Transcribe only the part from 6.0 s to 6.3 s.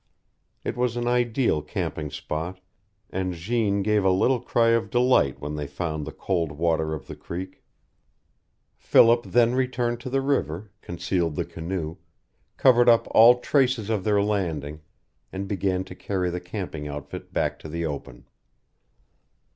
the